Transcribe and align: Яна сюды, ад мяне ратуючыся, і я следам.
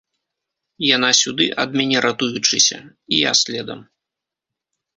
Яна 0.95 1.09
сюды, 1.21 1.45
ад 1.65 1.69
мяне 1.81 1.97
ратуючыся, 2.07 2.79
і 3.13 3.23
я 3.29 3.37
следам. 3.43 3.79